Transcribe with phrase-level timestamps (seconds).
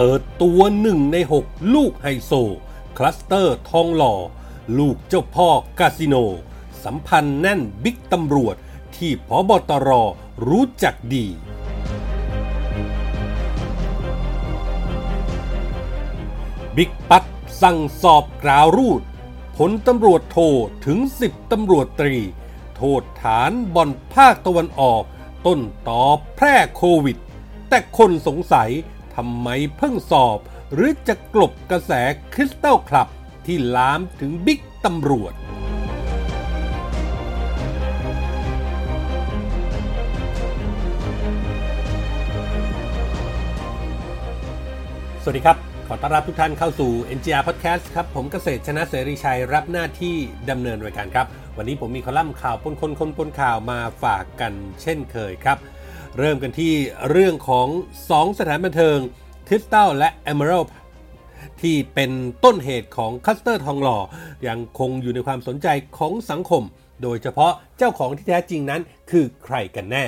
[0.00, 2.32] เปิดตัวหนึ่งใน 6 ลูกไฮโซ
[2.96, 4.14] คลัสเตอร์ทองหล่อ
[4.78, 5.48] ลูกเจ้าพ่อ
[5.78, 6.16] กาสิโน
[6.84, 8.56] สัมพันธ์แน่นบิ๊กตำรวจ
[8.96, 9.90] ที่ ผบ.ตร.
[10.48, 11.26] รู้จักดี
[16.76, 17.24] บิ๊กปั๊ด
[17.62, 19.02] สั่งสอบกราวรูด
[19.56, 20.38] พลตำรวจโท
[20.86, 22.16] ถึง 10 ตำรวจตรี
[22.76, 25.02] โทษฐานบ่อนภาคตะวันออก
[25.46, 26.02] ต้นต่อ
[26.36, 27.18] แพร่โควิด
[27.68, 28.72] แต่คนสงสัย
[29.22, 30.38] ทำไมเพิ่งสอบ
[30.74, 31.92] หรือจะกลบกระแส
[32.34, 33.08] คริสตัลคลับ
[33.46, 35.32] ที่ลามถึงบิ๊กตำรวจ
[45.22, 50.16] สวัสดีครับ ขอต้อนรับทุกท่านเข้าสู่ NGR Podcast ครับ ผมเกษตรชนะเสรีชัยรับหน้าที่
[50.50, 55.58] ดำเนินรายการครับ วันนี้ผมมีคอลัมน์ข่าวปนคนคนปนข่าวมาฝากกันเช่นเคยครับ
[56.16, 56.72] เริ่มกันที่
[57.10, 57.68] เรื่องของ
[58.04, 58.98] 2 สถานบันเทิง
[59.48, 60.68] คริสตัลและ Emerald
[61.60, 62.10] ที่เป็น
[62.44, 63.98] ต้นเหตุของคัสเตอร์ทองหล่อ
[64.48, 65.68] ยังคงอยู่ในความสนใจ
[65.98, 66.62] ของสังคม
[67.02, 70.04] โดยเฉพาะเจ้าของที่แท้จริงนั้นคือใครกันแน่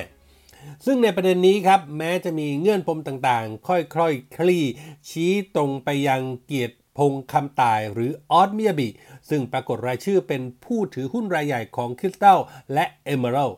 [0.87, 4.65] ซึ่งในประเด็นนี้ครับ แม้จะมีเงื่อนปมต่างๆ ค่อยๆคลี่
[5.09, 8.89] ชี้ตรงไปยังเกียรติพงคำตายหรือออสเมียบิ
[9.31, 12.39] ซึ่งปรากฏรายชื่อเป็นผู้ถือหุ้นรายใหญ่ของคริสตัล
[12.75, 13.51] และเอเมอรัล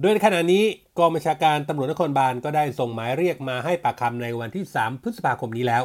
[0.00, 0.64] โดยในขณะนี้
[0.98, 5.84] กองบัญชาการตำรวจนครบาลก็ได้ส่งหมายเรียกมาให้ปากคำในวันที่ 3 พฤษภาคมนี้แล้ว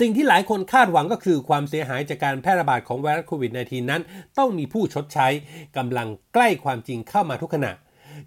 [0.00, 4.02] สิ่งที่หลายคนคาดหวังก็คือความเสียหายจากการแพร่ระบาดของไวรัสโควิด -19 นั้น
[4.38, 5.28] ต้องมีผู้ชดใช้
[5.76, 7.72] กำลังใกล้ความจริงเข้ามาทุกขณะ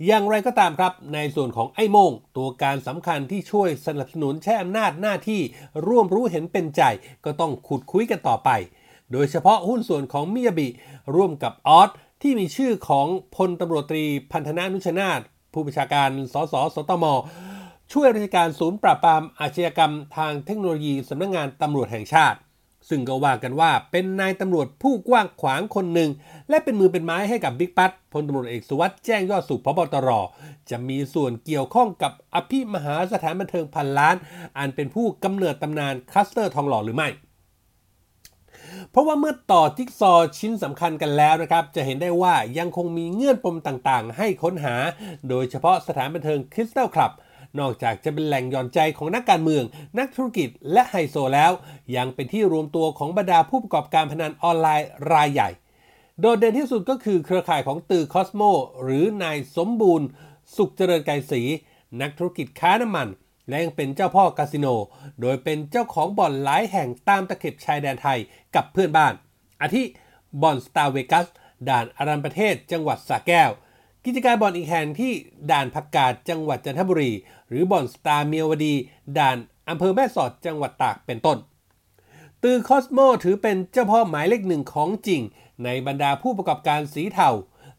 [0.05, 5.41] อย่างไรก็ตามครับ ในส่วนของไอ้โมง ตัวการสำคัญที่ช่วยสนับสนุนแช่อำนาจหน้าที่
[5.87, 6.81] ร่วมรู้เห็นเป็นใจ
[7.25, 8.49] ก็ต้องขุดคุยกันต่อไป
[9.11, 10.67] โดยเฉพาะหุ้นส่วนของมิยาบิ
[11.15, 11.89] ร่วมกับออส
[12.21, 15.19] ที่มีชื่อของพลตำรวจตรีพันธนานุชนาถ
[15.53, 17.05] ผู้บัญชาการสสสตม
[17.93, 22.39] ช่วยราชการศูนย์ปราบปรามอาชญากรรมทางเทคโนโลยีสำนักงงานตำรวจแห่งชาติ
[22.89, 26.09] ซึ่งก็ว่ากันว่าเป็นนายตำรวจผู้กว้างขวางคนหนึ่ง
[26.49, 30.09] และเป็นมือเป็นไม้ให้กับบิ๊กปั๊ดพลตำรวจเอกสุวัสด์แจ้งยอดสุขพบตร
[30.69, 34.15] จะมีส่วนเกี่ยวข้องกับอภิมหาสถานบันเทิงพันล้าน
[34.57, 37.09] อันเป็นผู้กำเนิดตำนานคลัสเตอร์ทองหล่อหรือไม่
[38.91, 44.75] เพราะว่าเมื่อต่อจิ๊กซอว์ชิ้นสำคัญกันแล้วนะครับ จะเห็นได้ว่ายังคงมีเงื่อนปมต่างๆ ให้ค้นหา
[45.29, 47.13] โดยเฉพาะสถานบันเทิงคริสตัลคลับ
[47.59, 49.63] นอกจากจะเป็นแหล่งหย่อนใจของนักการเมือง
[49.99, 51.51] นักธุรกิจและไฮโซแล้ว
[51.95, 55.49] ยังเป็นที่รวมตัวของบรรดาผู้ประกอบการพนันออนไลน์รายใหญ่
[56.19, 58.41] โดดเด่นที่สุดก็คือเครือข่ายของตือคอสโม
[58.83, 60.07] หรือนายสมบูรณ์
[60.55, 61.41] สุขเจริญไกรศรี
[62.01, 63.07] นักธุรกิจค้าน้ำมัน
[63.49, 64.67] และยังเป็นเจ้าพ่อคาสิโน
[65.21, 68.19] โดยเป็นเจ้าของบ่อนหลายแห่งตามตะเข็บชายแดนไทย
[68.55, 69.13] กับเพื่อนบ้าน
[69.61, 69.83] อาทิ
[70.41, 71.27] บ่อนสตาร์เวกัส
[71.69, 73.49] ด่านอารันประเทศ จังหวัดสระแก้ว
[74.05, 75.11] กิจการบ่อนอีกแห่งที่
[75.51, 77.11] ด่านผักกาดจังหวัดจันทบุรี
[77.49, 78.73] หรือบ่อนสตาร์เมียวดี
[79.17, 79.37] ด่าน
[79.69, 81.37] อำเภอแม่สอดจังหวัดตากเป็นต้น
[82.43, 85.21] ตือคอสโมถือเป็นเจ้าพ่อหมายเลขหนึ่งของจริง
[85.63, 87.29] ในบรรดาผู้ประกอบการสีเทา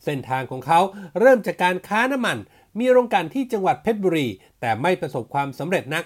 [0.04, 0.80] เส้นทางของเขา
[1.20, 2.38] เริ่มจากการค้าน้ำมัน
[2.78, 4.26] มีโรงกลั่นที่จังหวัดเพชรบุรี
[4.60, 6.04] แต่ไม่ประสบความสำเร็จนัก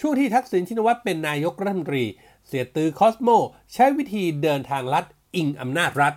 [0.00, 2.04] ช่วงที่ทักษิณชินวัตรเป็นนายกรัฐมนตรี
[2.46, 3.28] เสียตือคอสโม
[3.72, 5.04] ใช้วิธีเดินทางลัด
[5.34, 6.14] อิงอำนาจรัฐ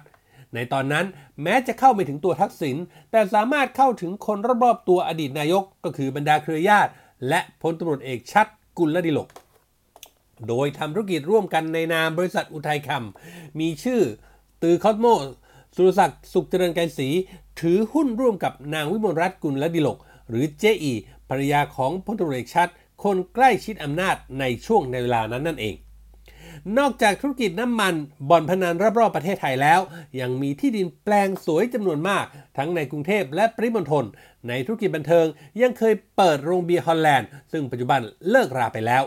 [0.53, 1.05] ในตอนนั้น
[1.43, 2.77] แม้จะเข้าไม่ถึงตัวทักษิณ
[3.11, 6.91] แต่สามารถเข้าถึงคนรอบๆตัวอดีตนายกก็คือบรรดาเครือญาติ
[7.29, 8.47] และพลตำรวจเอกชัด
[8.77, 9.27] กุลดิลก
[10.47, 14.01] โดยทำธุรกิจร่วมกันในนามบริษัทอุทัยคำมีชื่อ
[14.63, 15.07] ตือคอสโม
[15.75, 17.09] สุรศักดิ์สุขเจริญไกรศรี
[17.59, 19.97] ถือหุ้นร่วมกับนางวิมลรัตน์กุลและดิลก
[20.29, 20.93] หรือเจอี
[21.29, 22.69] ภรรยาของพลตำรเอกชัด
[23.03, 25.75] คนใกล้ชิดอำนาจในช่วงในเวลานั้นนั่นเอง
[26.77, 27.93] นอกจากธุรกิจน้ำมัน
[28.29, 29.79] บ่อนพนันรอบๆประเทศไทยแล้ว
[30.19, 32.25] ยังมีที่ดินแปลงสวยจำนวนมาก
[32.57, 34.05] ทั้งในกรุงเทพและปริมณฑล
[34.47, 35.25] ในธุรกิจบันเทิง
[35.61, 39.03] ยังเคยเปิดโรงเบียร์ฮอลแลนด์ ซึ่งปัจจุบันเลิกราไปแล้ว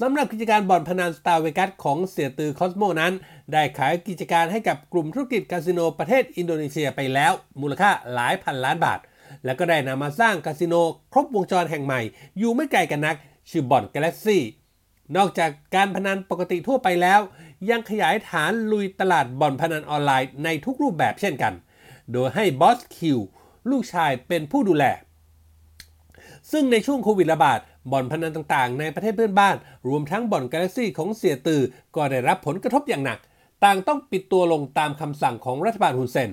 [0.00, 3.12] สำหรับกิจการบ่อนพนันสตาร์เวกัสของเสียตือคอสโมนั้น
[3.52, 8.98] ได้ขายกิจการให้กับกลุ่มธุรกิจคาสิโนประเทศอินโดนีเซียไปแล้ว มูลค่าหลายพันล้านบาท
[9.44, 10.74] แล้วก็ได้นำมาสร้างคาสิโน
[11.12, 12.00] ครบวงจรแห่งใหม่
[12.38, 13.16] อยู่ไม่ไกลกันนัก
[13.50, 14.42] ชื่อบ่อนกาแล็กซี่
[15.16, 17.20] นอกจากการพนันปกติทั่วไปแล้ว
[17.70, 21.54] ยังขยายฐานลุยตลาดบ่อนพนันออนไลน์ในทุกรูปแบบเช่นกัน
[22.12, 23.18] โดยให้บอสคิว
[23.70, 24.84] ลูกชายเป็นผู้ดูแล
[26.52, 27.60] ซึ่งในช่วงโควิดระบาด
[27.90, 29.56] บ่อนพนันต่างๆ ในประเทศเพื่อนบ้าน
[29.88, 31.62] รวมทั้งบ่อนกาแล็กซี่ของเสียตือ
[31.96, 33.18] ก็ได้รับผลกระทบอย่างหนัก
[33.64, 36.30] ต่างต้องปิดตัวลงตามคำสั่งของรัฐบาลฮุนเซน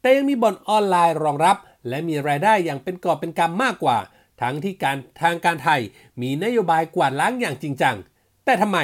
[0.00, 1.56] แต่ยังมีบ่อนออนไลน์รองรับ
[1.88, 3.98] และมีรายได้อย่างเป็นกอบเป็นกำมากกว่า
[4.40, 5.80] ทั้งที่การทางการไทย
[6.20, 7.96] มีนโยบายกวาดล้างอย่างจริงจัง
[8.44, 8.78] แต่ทำไม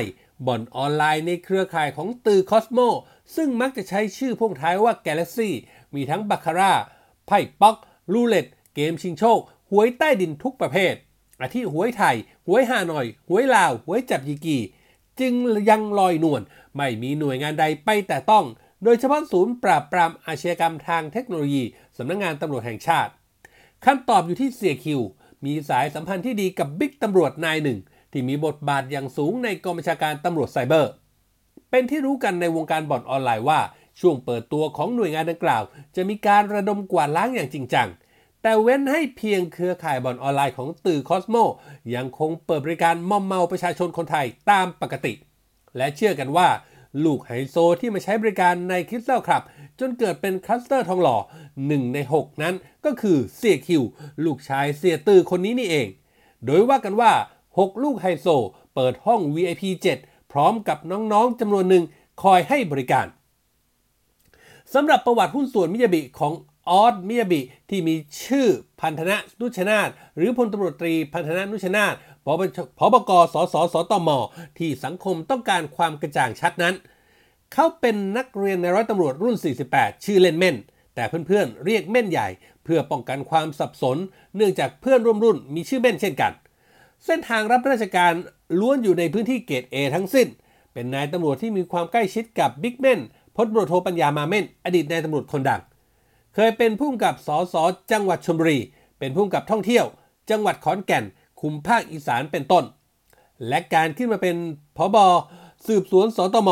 [0.47, 2.79] บ่อนออนไลน์ในเครือข่ายของตือคอสโม
[3.37, 5.51] ซึ่งมักจะใช้ชื่อพ่วงท้ายว่า Galaxy
[5.95, 6.73] มีทั้งบาคาร่า
[7.27, 7.77] ไพ่ป๊อก
[8.13, 10.95] ลูเล็ต เกมชิงโชค หวยใต้ดินทุกประเภท
[11.41, 12.17] อาทิหวยไทย
[12.47, 14.59] หวยฮานอย หวยลาว หวยจับยีกี
[15.21, 15.33] จึง
[15.71, 16.43] ยังลอยนวล
[16.77, 18.45] ไม่มีหน่วยงานใดไปแต่ต้อง
[18.85, 21.63] โดยเฉพาะศูนย์ปราบปรามอาชญากรรมทางเทคโนโลยี
[21.97, 23.13] สำนักงงานตำรวจแห่งชาติ
[23.85, 25.01] คำตอบอยู่ที่เสียคิว
[25.45, 27.79] มีสายสัมพันธ์ที่ดีกับบิ๊กตำรวจนายหนึ่ง
[28.13, 30.91] ที่มีบทบาทอย่างสูงในกองบัญชาการตำรวจไซเบอร์
[31.71, 33.61] เป็นที่รู้กันในวงการบ่อนออนไลน์ว่า
[34.01, 35.63] ช่วงเปิดตัวของหน่วยงานดังกล่าว
[35.97, 37.89] จะมีการระดมกวาดล้างอย่างจริงจัง
[38.47, 41.37] แต่เว้นให้เพียงเครือข่ายบ่อนออนไลน์ของตือคอสโม
[41.95, 45.13] ยังคงเปิดบริการมอมเมาประชาชนคนไทยตามปกติ
[45.77, 46.49] และเชื่อกันว่า
[47.05, 49.43] ลูกไฮโซที่มาใช้บริการในคริสตัลคลับ
[49.81, 51.17] จนเกิดเป็นคลัสเตอร์ทองหล่อ
[51.59, 52.55] 1ใน 6 นั้น
[52.85, 53.83] ก็คือเสียคิว
[54.25, 55.87] ลูกชายเสียตือคนนี้นี่เอง
[56.47, 57.13] โดยว่ากันว่า
[57.49, 58.27] 6 ลูกไฮโซ
[58.75, 59.63] เปิดห้อง VIP
[60.01, 61.85] 7 พร้อมกับน้องๆจำนวนหนึ่ง
[62.23, 63.07] คอยให้บริการ
[64.75, 66.33] สำหรับประวัติหุ้นส่วนมิยาบิของ
[66.71, 67.41] ออสมิยาบิ
[67.71, 68.49] ที่มีชื่อ
[68.81, 71.95] พันธนะนุชนาธหรือพลตำรวจตรีพันธนะนุชนาธ
[72.25, 72.43] พบ
[72.79, 74.11] พบกสสสตม
[74.59, 76.75] ที่สังคมต้องการความกระจ่างชัดนั้น
[77.53, 79.37] เขาเป็นนักเรียนในร้อยตำรวจรุ่น
[79.71, 80.57] 48 ชื่อเล่นเม่น
[80.95, 82.29] แต่เพื่อนๆเรียกเม่นใหญ่
[82.65, 83.97] เพื่อป้องกันความสับสน
[84.37, 86.33] เนื่องจากเพื่อนร่วมรุ่นมีชื่อเม่นเช่นกัน
[87.05, 88.13] เส้นทางรับราชการ
[88.61, 90.29] ล้วนอยู่ในพื้นที่เกรด A ทั้งสิ้น
[90.73, 93.01] เป็นนายตำรวจที่มีความใกล้ชิดกับบิ๊กเม่น
[93.37, 95.61] พลตำรวจโทปัญญามาเม่น อดีตนายตำรวจคนดัง
[96.35, 97.55] เคยเป็นผู้กำกับสส
[97.93, 98.59] จังหวัดชลบุรี
[98.99, 99.85] เป็นผู้กำกับท่องเที่ยว
[100.31, 101.05] จังหวัดขอนแก่น
[101.41, 102.65] คุมภาคอีสานเป็นต้น
[103.49, 104.37] และการขึ้นมาเป็น
[104.77, 104.97] พบ
[105.67, 106.51] สืบสวนสตม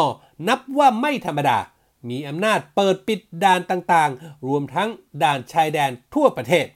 [0.49, 1.59] นับว่าไม่ธรรมดา
[2.09, 4.89] มีอำนาจเปิดปิดด่านต่างๆ รวมทั้ง
[5.23, 6.67] ด่านชายแดนทั่วประเทศ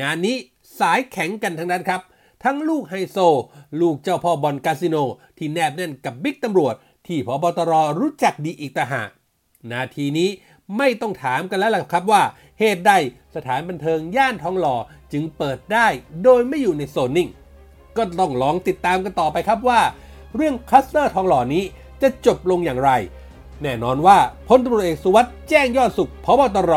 [0.00, 0.36] งานนี้
[0.78, 2.00] สายแข็งกันทั้งนั้นครับ
[2.44, 3.18] ทั้งลูกไฮโซ
[3.80, 4.96] ลูกเจ้าพ่อบอลคาสิโน
[5.38, 6.74] ที่แนบแน่นกับบิ๊กตำรวจ
[7.06, 9.10] ที่พบตรรู้จักดีอีกต่างหาก
[9.72, 10.28] นาทีนี้
[10.78, 12.22] ไม่ต้องถามกันแล้วล่ะครับว่า
[12.60, 12.92] เหตุใด
[13.34, 14.76] สถานบันเทิงย่านทองหล่อ
[15.12, 15.86] จึงเปิดได้
[16.22, 17.28] โดยไม่อยู่ในโซนนิ่ง
[17.96, 19.80] ก็ต้องลองติดตามกันต่อไปครับว่า
[20.36, 21.64] เรื่องคัสเตอร์ทองหล่อนี้
[22.02, 22.90] จะจบลงอย่างไร
[23.62, 24.18] แน่นอนว่า
[24.48, 26.72] พลตำรวจเอกสุวัสด์แจ้งยอดสุขพบตร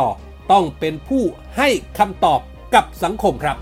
[0.51, 1.23] ต้องเป็นผู้
[1.57, 2.39] ให้คำตอบ
[2.73, 3.57] กับสังคมครับ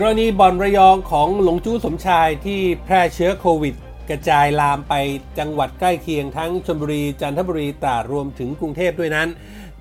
[0.00, 3.74] กรณีบ่อนระยองของหลงจู้สมชายที่แพร่เชื้อโควิด
[4.10, 4.94] กระจายลามไป
[5.38, 9.28] จังหวัดใกล้เคียงทั้งชลบุรีจันทบุรีตราดรวมถึงกรุงเทพด้วยนั้น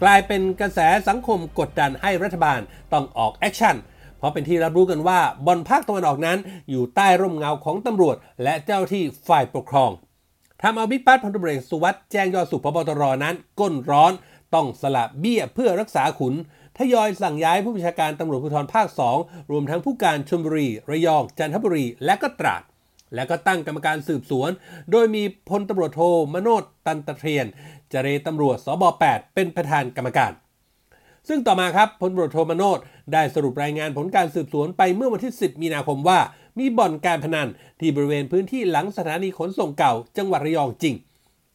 [0.02, 2.60] กลายเป็นกระแสสังคมกดดันให้รัฐบาล
[2.94, 3.76] ต้องออก action
[4.18, 6.38] เพราะเป็นที่รับรู้กันว่าบ่อนภาคตะวันออกนั้น
[6.70, 9.92] อยู่ใต้ร่มเงาของตำรวจ และเจ้าหน้าที่ฝ่ายปกครอง
[10.62, 13.04] ทำเอาบิ๊กปั๊ดพลตำรวจสุวัฒน์แจ้งยอดสุข ผบ.ตร.
[13.24, 14.12] นั้น ก้นร้อน
[14.54, 16.34] ต้องสละเบี้ยเพื่อรักษาขุน
[16.78, 18.88] ทยอยสั่งย้ายผู้บัญชาการตำรวจภูธรภาค
[19.20, 22.64] 2 รวมทั้งผู้การชลบุรี ระยอง จันทบุรี และก็ตราด
[23.16, 24.50] และก็ตั้งกรรมการสืบสวน
[24.92, 26.02] โดยมีพลตำรวจโท
[26.34, 30.32] มโนช ตันตระเธียร จเรตำรวจสบ8เป็นประธานกรรมการ
[31.28, 32.80] ซึ่งต่อมาครับพลตำรวจโทมโนช
[33.14, 36.20] ได้สรุปรายงานผลการสืบสวนไปเมื่อวันที่ 10 มีนาคมว่า
[36.60, 37.50] มีบ่อนการพนัน
[37.80, 40.96] ที่บริเวณพื้นที่หลังสถานีขนส่งเก่า จังหวัดระยองจริง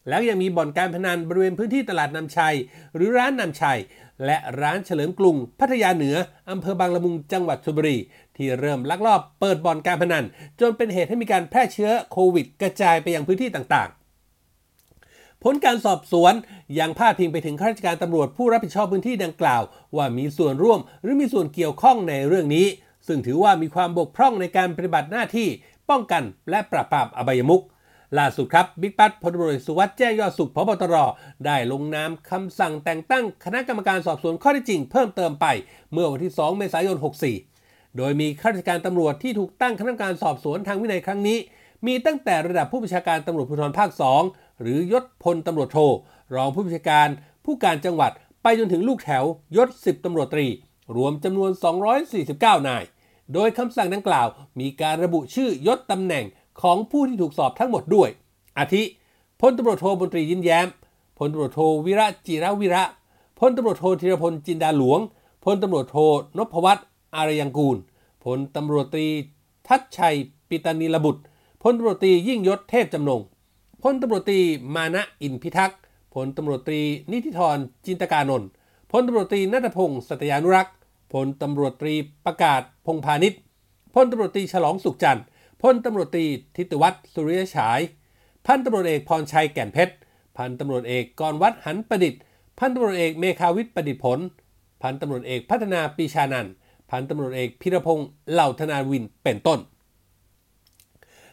[0.09, 2.55] แล้วยังมีบ่อนการพนันบริเวณพื้นที่ตลาดนำชัย
[2.95, 3.79] หรือร้านนำชัย
[4.27, 6.17] และร้านเฉลิมกรุง พัทยาเหนือ
[6.51, 7.97] อำเภอบางละมุงจังหวัดชลบุรี
[8.37, 10.25] ที่เริ่มลักลอบเปิดบ่อนการพนัน
[10.61, 16.35] จนเป็นเหตุให้มีการแพร่เชื้อโควิด กระจายไปยังพื้นที่ต่างๆผลการสอบสวน
[16.79, 19.63] ยังพาดพิงไปถึงข้าราชการตำรวจผู้รับผิดชอบพื้นที่ดังกล่าว
[19.97, 22.67] ว่ามีส่วนร่วมหรือมีส่วนเกี่ยวข้องในเรื่องนี้
[23.07, 25.49] ซึ่งถือว่ามีความบกพร่องในการปฏิบัติหน้าที่
[25.91, 27.65] ป้องกันและปราบปรามอบายมุข
[28.19, 30.97] ล่าสุดครับบิ๊กปั๊ดพลตำรวจสุวัสด์แจ้งยอดสุขพบตร
[31.47, 35.47] ได้ลงนามคำสั่งแต่งตั้งคณะกรรมการสอบสวนข้อเท็จจริงเพิ่มเติมไป
[35.93, 36.97] เมื่อวันที่ 2 เมษายน
[37.47, 41.39] 64 โดยมีข้าราชการตำรวจที่ถูกตั้งคณะกรรมการสอบสวนทางวินัยครั้งนี้
[41.87, 43.91] มีตั้งแต่ระดับผู้บัญชาการตำรวจภูธรภาค
[44.25, 47.09] 2 หรือยศพลตำรวจโท รองผู้บัญชาการ
[47.45, 48.13] ผู้การจังหวัด
[48.43, 49.25] ไปจนถึงลูกแถว
[49.57, 50.47] ยศ 10ตำรวจตรี
[50.97, 51.51] รวมจำนวน
[52.09, 52.85] 249 นาย
[53.35, 54.29] โดยคำสั่งดังกล่าว
[54.61, 56.25] มีการระบุชื่อยศตำแหน่ง
[56.63, 58.09] ของผู้ที่ถูกสอบทั้งหมดด้วย
[58.59, 58.83] อาทิ
[59.41, 60.67] พลตำรวจโทมนตรียิ้มแย้ม
[61.19, 62.85] พลตำรวจโทวีระจิรวีระ
[63.39, 65.01] พลตำรวจโทธีรพลจินดาหลวง
[65.45, 65.97] พลตำรวจโท
[66.39, 66.83] นพวัตร
[67.15, 67.77] อารยังกูล
[68.25, 69.07] พลตำรวจตรี
[69.67, 70.17] ธัชชัย
[70.49, 71.23] ปิตะนีละบุตร
[71.63, 73.21] พลตำรวจตรียิ่งยศเทพจำนง
[73.83, 74.39] พลตำรวจตรี
[74.75, 75.79] มานะอินพิทักษ์
[76.15, 78.49] พลตำรวจตรีนิติธรจินตกานนท์
[78.91, 80.75] พลตำรวจตรีนัทพงศ์สัตยานุรักษ์
[81.13, 81.95] พลตำรวจตรี
[82.27, 83.41] ประกาศพงพาณิชย์
[83.95, 85.25] พลตำรวจตรีฉลองสุขจันทร์
[85.63, 87.81] พลตำรวจตรีทิติวัฒน์สุริยฉาย
[88.47, 89.95] พันตำรวจเอกพรชัยแก่นเพชร
[90.37, 92.21] พันตำรวจเอกกรวัดหันประดิษฐ์
[92.59, 94.19] พันตำรวจเอกเมคาวิทย์ประดิษฐ์ผล
[94.83, 96.47] พันตำรวจเอกพัฒนาปีชานัน
[96.91, 99.59] พันตำรวจเอกพิรพงศ์เหล่าธนาวินเป็นต้น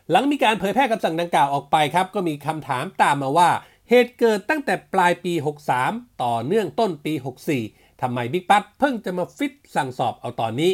[0.10, 3.50] หลังมีการเผยแพร่คำสั่งดังกล่าวออกไปครับ ก็มีคำถามตามมาว่า
[3.90, 5.34] เหตุเกิดตั้งแต่ปลายปี
[5.78, 7.14] 63 ต่อเนื่องต้นปี
[7.58, 10.72] 64ทำไมบิ๊กปั๊ดเพิ่งจะมาฟิตสั่งสอบเอาตอนนี้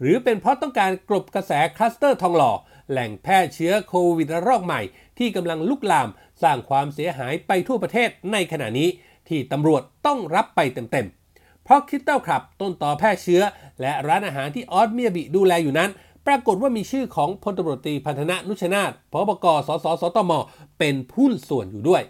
[0.00, 2.52] หรือเป็นเพราะต้องการกลบกระแสคลัสเตอร์ทองหล่อ
[2.90, 4.80] แหล่งแพร่เชื้อโควิดระลอกใหม่
[5.18, 6.08] ที่กำลังลุกลาม
[6.42, 8.88] สร้างความเสียหายไปทั่วประเทศในขณะนี้
[9.28, 13.42] ที่ตำรวจต้องรับไปเต็มๆ เพราะคริสตัลคลับต้นตอแพร่เชื้อ
[13.80, 15.90] และร้านอาหารที่ออสเมียบิดูแลอยู่นั้น
[16.26, 20.32] ปรากฏว่ามีชื่อของพลตำรวจตรีพันธนะนุชนารถ ผบก.สส.สตม.
[20.78, 22.02] เป็นหุ้นส่วนอยู่ด้วย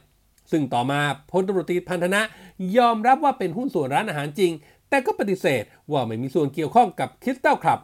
[0.50, 2.20] ซึ่งต่อมาพลตำรวจตรีพันธนะ
[2.76, 4.52] ยอมรับว่าเป็นหุ้นส่วนร้านอาหารจริง
[4.88, 7.78] แต่ก็ปฏิเสธว่าไม่มีส่วนเกี่ยวข้องกับคริสตัลครับ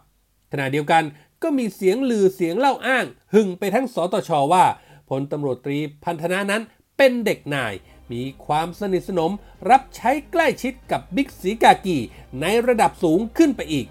[0.52, 1.02] ขณะเดียวกัน
[1.44, 4.64] ก็มีเสียงลือเสียงเล่าอ้าง หึงไปทั้งสตชว่า
[5.08, 6.62] พลตำรวจตรีพันธนะนั้น
[6.96, 7.74] เป็นเด็กนาย
[8.12, 9.32] มีความสนิทสนม
[9.70, 11.98] รับใช้ใกล้ชิดกับบิ๊กสีกากี
[12.40, 13.86] ในระดับสูงขึ้นไปอีก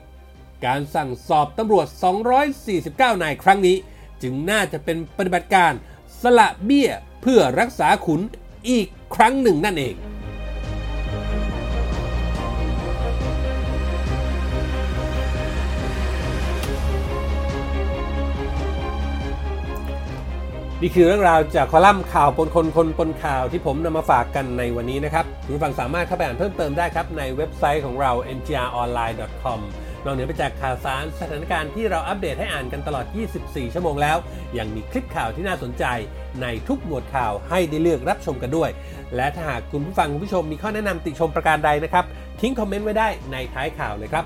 [0.66, 1.88] การสั่งสอบตำรวจ
[2.56, 3.78] 249 นายครั้งนี้
[4.22, 5.74] จึงน่าจะเป็นปฏิบัติการ
[6.22, 6.90] สละเบี้ย
[7.22, 8.22] เพื่อรักษาขุน
[8.70, 9.96] อีกครั้งหนึ่งนั่นเอง
[20.86, 29.60] นี่คือเรื่องราวจากคอลัมน์ข่าวปนคนคนปนข่าวที่ผมนำมาฝากกันในวันนี้นะครับคุณผู้ฟังสามารถเข้าไปอ่านเพิ่มเติมได้ครับ ในเว็บไซต์ของเรา ngronline.com
[30.06, 33.06] นอกเหนือไปจากข่าวสารสถานการณ์ที่เราอัปเดตให้อ่านกันตลอด
[33.40, 34.18] 24 ชั่วโมงแล้ว
[34.58, 35.86] ยังมีคลิปข่าวที่น่าสนใจ
[36.42, 38.70] ในทุกหมวดข่าวให้ได้เลือกรับชมกันด้วย
[39.16, 42.06] และถ้าหากคุณผู้ฟังคุณผู้ชมมีข้อแนะนำติชมประการใดนะครับ
[42.42, 44.26] ทิ้งคอมเมนต์ไว้ได้ในท้ายข่าวเลยครับ